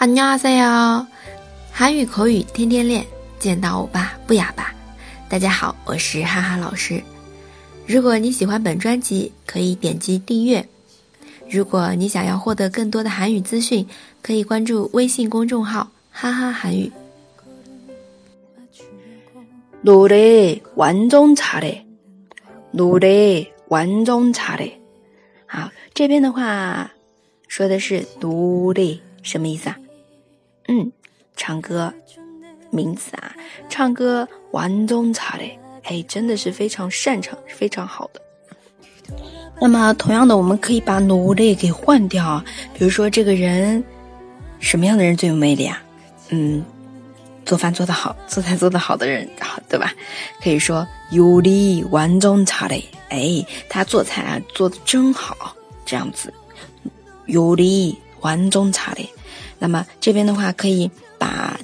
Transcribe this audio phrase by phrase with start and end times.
[0.00, 1.06] 안녕하세 요，
[1.72, 3.04] 韩语口语天天练，
[3.38, 4.74] 见到欧巴不哑巴。
[5.28, 7.02] 大家好，我是哈哈老师。
[7.86, 10.66] 如果你喜欢本专辑，可以点击订阅。
[11.48, 13.86] 如果你想要获得更多的韩语资讯，
[14.22, 16.92] 可以关注微信公众号“哈哈韩语”。
[19.84, 21.84] 노래완전잘 해，
[22.72, 24.72] 노래완전잘 해。
[25.46, 26.90] 好，这边的话
[27.46, 29.78] 说的是노래什么意思啊？
[30.71, 30.89] 嗯，
[31.35, 31.93] 唱歌，
[32.69, 33.35] 名词啊，
[33.67, 38.21] 唱歌完中差嘞，哎，真的是非常擅长，非常好的。
[39.59, 42.41] 那么，同样的，我们可以把努力给换掉，
[42.73, 43.83] 比如说这个人，
[44.61, 45.83] 什么样的人最有魅力啊？
[46.29, 46.63] 嗯，
[47.43, 49.91] 做饭做得好，做菜做得好的人，好对吧？
[50.41, 55.53] 可以说有力完中差嘞，哎，他做菜啊做的真好，
[55.85, 56.33] 这样子，
[57.25, 59.09] 有力完中差嘞。
[59.61, 61.55] 那么这边的话，可以把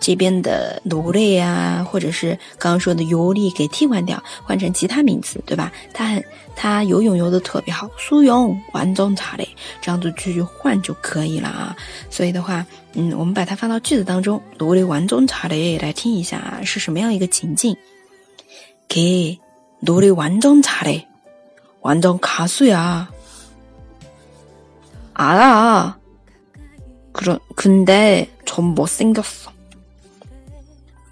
[0.00, 5.70] 这边的奴隶啊，或者是刚刚说的游历给替换掉，换成其他名词，对吧？
[5.94, 6.24] 他很
[6.56, 9.48] 他游泳游的特别好，苏泳完中查嘞，
[9.80, 11.76] 这样子去换就可以了啊。
[12.10, 17.76] 所以的话，嗯，我们把它放到句子当中，奴隶完中查嘞，来听一下是什么样一个情境？
[18.88, 19.38] 给
[19.80, 21.06] 奴隶完中查嘞，
[21.80, 23.08] 完中卡水啊，
[25.12, 25.96] 啊啦。
[27.15, 29.51] 그근데좀못생겼어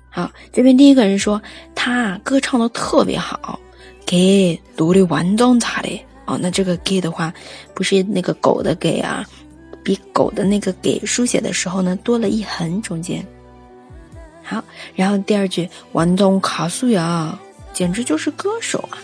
[0.09, 1.39] 好，这边第一个人说
[1.75, 3.59] 他歌唱的特别好，
[4.05, 6.01] 给노래완전잘 해。
[6.25, 7.33] 哦，那这个给的话，
[7.73, 9.25] 不是那个狗的给啊，
[9.83, 13.25] 比狗的那个给书写的时候呢，多了一横中间。
[14.43, 14.63] 好，
[14.95, 17.37] 然后第二句완전가수 야，
[17.73, 18.97] 简直就是歌手啊。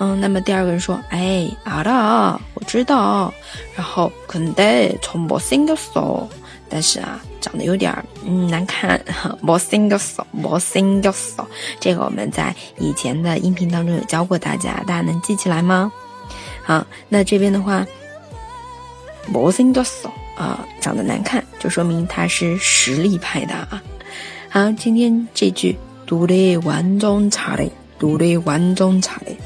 [0.00, 3.32] 嗯，那么第二个人说，哎，알아我知道。
[3.74, 6.28] 然后근데좀못생겼 어，
[6.68, 7.92] 但是啊，长得有点
[8.24, 9.00] 嗯难看。
[9.42, 11.44] 못생겼 어， 못생겼 어。
[11.80, 15.90] 这个我们在以前的音频当中有教过大家，大家能记起来吗？
[16.62, 17.84] 好，那这边的话，
[19.32, 23.82] 못생겼어啊，长得难看，就说明他是实力派的啊。
[24.48, 25.76] 好，今天这句
[26.06, 29.36] 노래완전잘 해， 노래완전잘 해。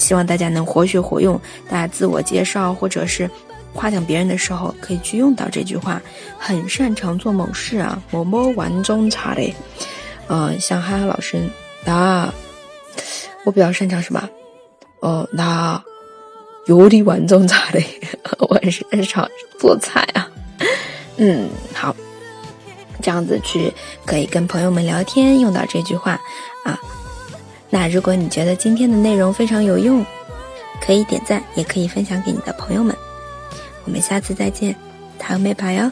[0.00, 3.30] 希望大家能活学活用，大家自我介绍或者是
[3.74, 6.00] 夸奖别人的时候，可以去用到这句话。
[6.38, 9.54] 很擅长做某事啊，某某玩中茶嘞。
[10.26, 11.38] 嗯，像哈哈老师，
[11.84, 12.32] 那
[13.44, 14.28] 我比较擅长什么？
[15.00, 15.80] 哦，那
[16.66, 17.84] 有理玩中茶嘞，
[18.38, 19.28] 我很擅长
[19.58, 20.28] 做菜啊。
[21.16, 21.94] 嗯，好，
[23.02, 23.72] 这样子去
[24.06, 26.18] 可以跟朋友们聊天，用到这句话
[26.64, 26.80] 啊。
[27.70, 30.04] 那如果你觉得今天的内容非常有用，
[30.84, 32.94] 可以点赞，也可以分享给你的朋友们。
[33.84, 34.74] 我们下次再见，
[35.18, 35.90] 塔美巴哟。